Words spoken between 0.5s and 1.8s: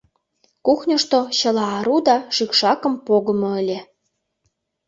Кухньышто чыла